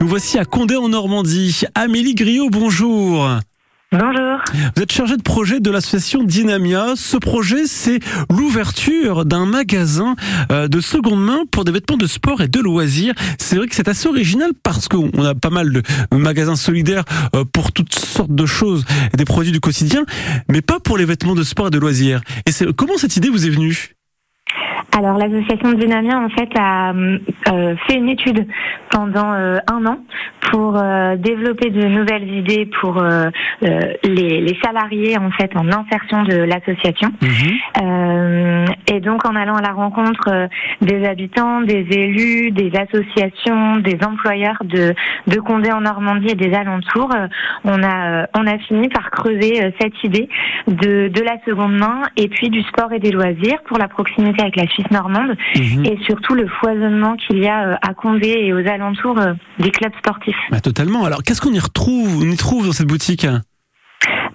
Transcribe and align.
Nous 0.00 0.08
voici 0.08 0.38
à 0.38 0.44
Condé 0.44 0.76
en 0.76 0.88
Normandie. 0.88 1.62
Amélie 1.74 2.14
Griot, 2.14 2.48
bonjour. 2.50 3.28
Bonjour. 3.92 4.40
Vous 4.74 4.82
êtes 4.82 4.92
chargée 4.92 5.16
de 5.16 5.22
projet 5.22 5.60
de 5.60 5.70
l'association 5.70 6.24
Dynamia. 6.24 6.94
Ce 6.96 7.18
projet, 7.18 7.66
c'est 7.66 8.00
l'ouverture 8.30 9.26
d'un 9.26 9.44
magasin 9.44 10.16
euh, 10.50 10.68
de 10.68 10.80
seconde 10.80 11.22
main 11.22 11.44
pour 11.50 11.64
des 11.64 11.72
vêtements 11.72 11.98
de 11.98 12.06
sport 12.06 12.40
et 12.40 12.48
de 12.48 12.60
loisirs. 12.60 13.12
C'est 13.38 13.56
vrai 13.56 13.66
que 13.66 13.74
c'est 13.74 13.88
assez 13.88 14.08
original 14.08 14.52
parce 14.62 14.88
qu'on 14.88 15.10
a 15.22 15.34
pas 15.34 15.50
mal 15.50 15.70
de 15.70 15.82
magasins 16.12 16.56
solidaires 16.56 17.04
euh, 17.34 17.44
pour 17.44 17.72
toutes 17.72 17.94
sortes 17.94 18.34
de 18.34 18.46
choses 18.46 18.84
et 19.12 19.16
des 19.18 19.26
produits 19.26 19.52
du 19.52 19.60
quotidien, 19.60 20.04
mais 20.48 20.62
pas 20.62 20.80
pour 20.80 20.96
les 20.96 21.04
vêtements 21.04 21.34
de 21.34 21.42
sport 21.42 21.68
et 21.68 21.70
de 21.70 21.78
loisirs. 21.78 22.22
Et 22.46 22.52
c'est 22.52 22.72
comment 22.74 22.96
cette 22.96 23.16
idée 23.16 23.28
vous 23.28 23.46
est 23.46 23.50
venue? 23.50 23.95
Alors 24.96 25.18
l'association 25.18 25.72
Dynamia 25.72 26.18
en 26.18 26.30
fait 26.30 26.48
a 26.58 26.92
euh, 26.94 27.76
fait 27.86 27.96
une 27.96 28.08
étude 28.08 28.46
pendant 28.90 29.34
euh, 29.34 29.58
un 29.70 29.84
an 29.84 29.98
pour 30.50 30.76
euh, 30.76 31.16
développer 31.16 31.68
de 31.70 31.86
nouvelles 31.86 32.32
idées 32.32 32.66
pour 32.80 33.02
les, 33.62 34.40
les, 34.40 34.58
salariés 34.62 35.18
en 35.18 35.30
fait 35.32 35.50
en 35.56 35.68
insertion 35.68 36.22
de 36.22 36.36
l'association. 36.36 37.12
Mhm. 37.20 38.66
et 38.88 39.00
donc 39.00 39.26
en 39.26 39.34
allant 39.34 39.56
à 39.56 39.62
la 39.62 39.72
rencontre 39.72 40.48
des 40.80 41.06
habitants, 41.06 41.60
des 41.60 41.86
élus, 41.90 42.52
des 42.52 42.72
associations, 42.76 43.76
des 43.76 43.98
employeurs 44.04 44.62
de, 44.64 44.94
de 45.26 45.40
Condé 45.40 45.72
en 45.72 45.80
Normandie 45.80 46.28
et 46.28 46.34
des 46.34 46.54
alentours, 46.54 47.10
on 47.64 47.82
a 47.82 48.28
on 48.34 48.46
a 48.46 48.58
fini 48.58 48.88
par 48.88 49.10
creuser 49.10 49.74
cette 49.80 50.04
idée 50.04 50.28
de, 50.68 51.08
de 51.08 51.22
la 51.22 51.36
seconde 51.44 51.76
main 51.76 52.02
et 52.16 52.28
puis 52.28 52.48
du 52.48 52.62
sport 52.62 52.92
et 52.92 53.00
des 53.00 53.10
loisirs 53.10 53.62
pour 53.66 53.78
la 53.78 53.88
proximité 53.88 54.42
avec 54.42 54.56
la 54.56 54.66
Suisse 54.68 54.85
normande 54.90 55.36
mhm. 55.56 55.84
et 55.84 55.98
surtout 56.04 56.34
le 56.34 56.46
foisonnement 56.46 57.16
qu'il 57.16 57.38
y 57.38 57.48
a 57.48 57.68
euh, 57.68 57.76
à 57.82 57.94
Condé 57.94 58.28
et 58.28 58.52
aux 58.52 58.66
alentours 58.66 59.18
euh, 59.18 59.34
des 59.58 59.70
clubs 59.70 59.92
sportifs. 59.98 60.36
Bah, 60.50 60.60
totalement. 60.60 61.04
Alors 61.04 61.22
qu'est-ce 61.22 61.40
qu'on 61.40 61.52
y 61.52 61.58
retrouve 61.58 62.22
On 62.22 62.30
y 62.30 62.36
trouve 62.36 62.66
dans 62.66 62.72
cette 62.72 62.88
boutique? 62.88 63.26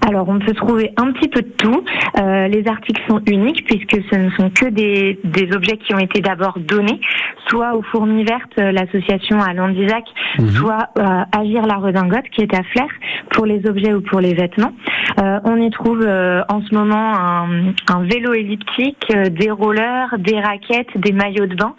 Alors 0.08 0.28
on 0.28 0.40
peut 0.40 0.54
trouver 0.54 0.92
un 0.98 1.12
petit 1.12 1.30
peu 1.30 1.42
de 1.42 1.52
tout. 1.58 1.84
Euh, 2.18 2.48
les 2.48 2.68
articles 2.68 3.02
sont 3.08 3.22
uniques 3.28 3.66
puisque 3.66 4.04
ce 4.10 4.16
ne 4.16 4.30
sont 4.32 4.50
que 4.50 4.66
des, 4.66 5.20
des 5.24 5.56
objets 5.56 5.78
qui 5.78 5.94
ont 5.94 6.00
été 6.00 6.22
d'abord 6.22 6.58
donnés, 6.60 7.00
soit 7.48 7.76
aux 7.76 7.84
Fourmis 7.84 8.24
Vertes, 8.24 8.58
l'association 8.58 9.40
à 9.42 9.54
Landisac, 9.54 10.04
mhm. 10.40 10.50
soit 10.50 10.90
Agir 11.32 11.66
la 11.68 11.76
Redingote 11.76 12.28
qui 12.32 12.42
est 12.42 12.54
à 12.54 12.64
Flair 12.64 12.88
pour 13.30 13.46
les 13.46 13.66
objets 13.68 13.94
ou 13.94 14.02
pour 14.02 14.20
les 14.20 14.34
vêtements. 14.34 14.74
Euh, 15.20 15.40
on 15.44 15.58
y 15.58 15.70
trouve 15.72 16.02
euh, 16.02 16.44
en 16.50 16.62
ce 16.62 16.74
moment 16.74 17.16
un, 17.16 17.74
un 17.88 18.04
vélo 18.04 18.34
elliptique, 18.34 19.12
des 19.12 19.52
rollers, 19.52 20.18
des 20.20 20.40
raquettes, 20.40 20.96
des 20.96 21.12
maillots 21.12 21.48
de 21.48 21.56
bain. 21.56 21.76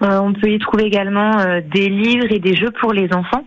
on 0.00 0.32
peut 0.32 0.50
y 0.50 0.58
trouver 0.58 0.84
également 0.84 1.32
des 1.72 1.88
livres 1.88 2.30
et 2.30 2.38
des 2.38 2.56
jeux 2.56 2.70
pour 2.80 2.92
les 2.92 3.12
enfants. 3.12 3.44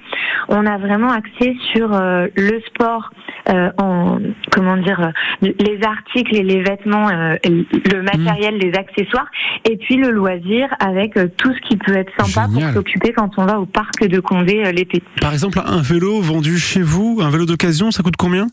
On 0.50 0.66
a 0.66 0.78
vraiment 0.78 1.12
axé 1.12 1.58
sur 1.74 1.90
le 1.90 2.62
sport 2.68 3.12
euh, 3.50 3.72
en 3.78 4.20
comment 4.52 4.76
dire 4.76 5.00
euh, 5.42 5.54
les 5.60 5.80
articles 5.82 6.36
et 6.36 6.44
les 6.44 6.62
vêtements, 6.62 7.08
euh, 7.10 7.38
le 7.46 8.02
matériel, 8.02 8.56
mm. 8.56 8.60
les 8.60 8.74
accessoires, 8.74 9.28
et 9.64 9.78
puis 9.78 9.96
le 9.96 10.12
loisir 10.12 10.68
avec 10.80 11.14
tout 11.38 11.54
ce 11.54 11.68
qui 11.68 11.78
peut 11.78 11.96
être 11.96 12.12
sympa 12.20 12.50
pour 12.52 12.62
s'occuper 12.74 13.14
quand 13.14 13.32
on 13.38 13.46
va 13.46 13.60
au 13.60 13.66
parc 13.66 14.06
de 14.06 14.20
Condé 14.20 14.70
l'été. 14.74 15.02
Par 15.22 15.32
exemple, 15.32 15.62
un 15.66 15.82
vélo 15.82 16.20
vendu 16.20 16.58
chez 16.58 16.82
vous, 16.82 17.20
un 17.22 17.30
vélo 17.30 17.46
d'occasion, 17.46 17.92
ça 17.92 18.04
coûte 18.04 18.18
combien? 18.18 18.48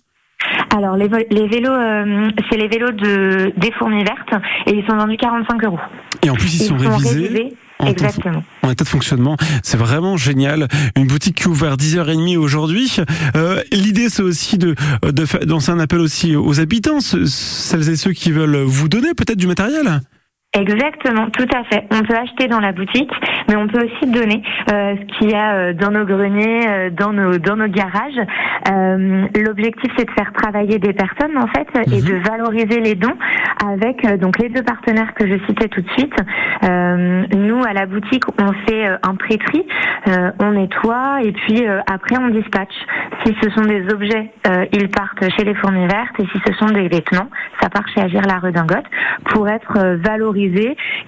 Alors 0.76 0.96
les, 0.96 1.08
les 1.30 1.48
vélos, 1.48 1.72
c'est 2.50 2.56
les 2.56 2.68
vélos 2.68 2.90
de 2.92 3.52
des 3.56 3.72
fourmis 3.72 4.04
vertes 4.04 4.42
et 4.66 4.72
ils 4.74 4.84
sont 4.86 4.96
vendus 4.96 5.16
45 5.16 5.64
euros. 5.64 5.78
Et 6.22 6.30
en 6.30 6.34
plus 6.34 6.54
ils, 6.54 6.66
sont, 6.66 6.76
révisés 6.76 7.54
en 7.78 7.86
Exactement. 7.86 8.42
en 8.62 8.70
état 8.70 8.84
de 8.84 8.88
fonctionnement. 8.88 9.36
C'est 9.62 9.76
vraiment 9.76 10.16
génial. 10.16 10.68
Une 10.96 11.06
boutique 11.06 11.36
qui 11.36 11.48
ouvre 11.48 11.68
à 11.68 11.76
10h30 11.76 12.36
aujourd'hui. 12.36 12.96
Euh, 13.36 13.60
L'idée, 13.72 14.08
c'est 14.08 14.22
aussi 14.22 14.58
de, 14.58 14.74
de 15.02 15.46
lancer 15.46 15.70
un 15.70 15.78
appel 15.80 16.00
aussi 16.00 16.36
aux 16.36 16.60
habitants, 16.60 17.00
celles 17.00 17.88
et 17.88 17.96
ceux 17.96 18.12
qui 18.12 18.32
veulent 18.32 18.62
vous 18.64 18.88
donner 18.88 19.14
peut-être 19.14 19.38
du 19.38 19.46
matériel. 19.46 20.00
Exactement, 20.56 21.30
tout 21.30 21.48
à 21.52 21.64
fait. 21.64 21.84
On 21.90 22.04
peut 22.04 22.14
acheter 22.14 22.46
dans 22.46 22.60
la 22.60 22.70
boutique, 22.70 23.10
mais 23.48 23.56
on 23.56 23.66
peut 23.66 23.86
aussi 23.86 24.06
donner 24.08 24.40
euh, 24.70 24.94
ce 24.94 25.18
qu'il 25.18 25.30
y 25.30 25.34
a 25.34 25.54
euh, 25.54 25.72
dans 25.72 25.90
nos 25.90 26.04
greniers, 26.04 26.68
euh, 26.68 26.90
dans 26.90 27.12
nos 27.12 27.38
dans 27.38 27.56
nos 27.56 27.66
garages. 27.66 28.20
Euh, 28.70 29.26
L'objectif, 29.34 29.90
c'est 29.98 30.04
de 30.04 30.10
faire 30.12 30.32
travailler 30.32 30.78
des 30.78 30.92
personnes 30.92 31.36
en 31.36 31.48
fait 31.48 31.66
et 31.90 32.00
mhm. 32.00 32.06
de 32.06 32.28
valoriser 32.28 32.78
les 32.78 32.94
dons 32.94 33.16
avec 33.68 34.04
euh, 34.04 34.16
donc 34.16 34.38
les 34.38 34.48
deux 34.48 34.62
partenaires 34.62 35.12
que 35.14 35.26
je 35.26 35.44
citais 35.48 35.66
tout 35.66 35.80
de 35.80 35.90
suite. 35.90 36.14
nous, 36.62 37.64
à 37.64 37.72
la 37.72 37.86
boutique, 37.86 38.24
on 38.38 38.52
fait 38.66 38.86
un 39.02 39.14
pré-tri, 39.16 39.66
on 40.38 40.52
nettoie 40.52 41.22
et 41.22 41.32
puis 41.32 41.64
après 41.66 42.16
on 42.16 42.28
dispatche. 42.28 42.74
Si 43.24 43.34
ce 43.42 43.50
sont 43.50 43.62
des 43.62 43.92
objets, 43.92 44.30
ils 44.72 44.88
partent 44.88 45.28
chez 45.36 45.44
les 45.44 45.54
fourmis 45.54 45.86
vertes 45.86 46.18
et 46.20 46.26
si 46.26 46.40
ce 46.46 46.52
sont 46.54 46.66
des 46.66 46.88
vêtements, 46.88 47.28
ça 47.60 47.68
part 47.68 47.86
chez 47.88 48.00
Agir 48.00 48.22
la 48.22 48.38
Redingote 48.38 48.86
pour 49.26 49.48
être 49.48 49.96
valorisé 49.96 50.43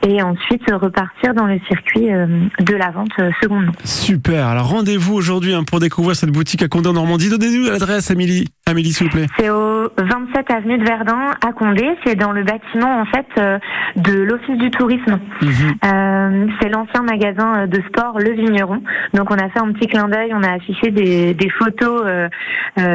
et 0.03 0.23
ensuite 0.23 0.63
repartir 0.71 1.35
dans 1.35 1.47
le 1.47 1.59
circuit 1.69 2.13
euh, 2.13 2.27
de 2.61 2.75
la 2.75 2.91
vente 2.91 3.11
euh, 3.19 3.31
seconde 3.43 3.67
Super. 3.85 4.47
Alors 4.47 4.69
rendez-vous 4.69 5.15
aujourd'hui 5.15 5.55
hein, 5.55 5.65
pour 5.65 5.81
découvrir 5.81 6.17
cette 6.17 6.31
boutique 6.31 6.63
à 6.63 6.69
Condé 6.69 6.89
en 6.89 6.95
Normandie. 6.95 7.29
Donnez-nous 7.29 7.65
l'adresse, 7.65 8.11
Amélie. 8.11 8.47
Amélie, 8.69 8.93
s'il 8.93 9.07
vous 9.07 9.13
plaît. 9.13 9.27
C'est 9.39 9.51
au 9.51 9.89
27 9.97 10.51
avenue 10.51 10.79
de 10.79 10.85
Verdun 10.85 11.35
à 11.41 11.53
Condé. 11.53 11.87
C'est 12.05 12.17
dans 12.17 12.33
le 12.33 12.43
bâtiment 12.43 13.01
en 13.01 13.05
fait 13.05 13.27
euh, 13.39 13.59
de 13.97 14.13
l'Office 14.13 14.59
du 14.59 14.71
tourisme. 14.71 15.19
Mhm. 15.43 16.51
c'est 16.61 16.69
l'ancien 16.69 17.03
magasin 17.03 17.67
de 17.67 17.81
sport 17.89 18.19
Le 18.19 18.33
Vigneron. 18.33 18.83
Donc 19.15 19.31
on 19.31 19.37
a 19.37 19.49
fait 19.51 19.61
un 19.61 19.73
petit 19.73 19.87
clin 19.87 20.09
d'œil. 20.09 20.33
On 20.35 20.43
a 20.43 20.53
affiché 20.53 20.91
des, 20.91 21.35
des 21.35 21.51
photos 21.51 22.05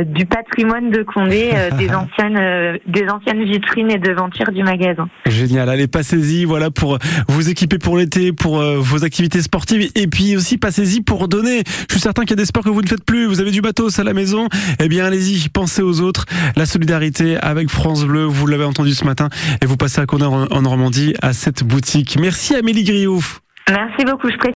du 0.06 0.26
patrimoine 0.26 0.90
de 0.92 1.04
Condé, 1.04 1.52
des 1.78 1.90
anciennes 1.94 2.80
des 2.88 3.08
anciennes 3.09 3.44
vitrines 3.44 3.92
et 3.92 3.98
devantures 3.98 4.52
du 4.52 4.64
magasin. 4.64 5.08
Génial. 5.26 5.70
Allez, 5.70 5.88
passez-y 5.88 6.46
voilà, 6.46 6.72
pour 6.72 6.98
vous 7.28 7.50
équiper 7.50 7.78
pour 7.78 7.98
l'été, 7.98 8.32
pour 8.34 8.59
euh, 8.59 8.78
vos 8.80 9.03
activités 9.03 9.42
sportives. 9.42 9.90
Et 9.96 10.08
puis 10.08 10.36
aussi, 10.36 10.58
passez-y 10.58 11.02
pour 11.02 11.28
donner. 11.28 11.64
Je 11.88 11.94
suis 11.94 12.02
certain 12.02 12.24
qu'il 12.24 12.32
y 12.32 12.34
a 12.34 12.38
des 12.38 12.46
sports 12.46 12.64
que 12.64 12.70
vous 12.70 12.82
ne 12.82 12.88
faites 12.88 13.03
plus. 13.03 13.26
Vous 13.26 13.40
avez 13.40 13.52
du 13.52 13.62
bateau 13.62 13.88
à 13.98 14.03
la 14.03 14.14
maison. 14.14 14.48
Eh 14.80 14.88
bien, 14.88 15.06
allez-y, 15.06 15.50
pensez 15.61 15.83
aux 15.83 16.01
autres. 16.01 16.25
La 16.55 16.66
solidarité 16.66 17.38
avec 17.38 17.69
France 17.69 18.03
Bleu, 18.03 18.23
vous 18.23 18.47
l'avez 18.47 18.63
entendu 18.63 18.95
ce 18.95 19.05
matin. 19.05 19.29
Et 19.61 19.67
vous 19.67 19.77
passez 19.77 20.01
à 20.01 20.07
Condor 20.07 20.47
en 20.49 20.61
Normandie, 20.63 21.13
à 21.22 21.33
cette 21.33 21.63
boutique. 21.63 22.17
Merci 22.19 22.55
Amélie 22.55 22.83
Griot. 22.83 23.22
Merci 23.69 24.03
beaucoup. 24.03 24.29